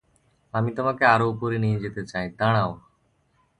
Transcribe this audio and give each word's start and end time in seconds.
আমি 0.53 0.69
তোমাকে 0.77 1.03
আরও 1.05 1.25
উপরে 1.33 1.57
নিয়ে 1.57 1.81
যেতে 1.83 2.01
চাই, 2.11 2.25
"দাঁড়াও! 2.39 2.71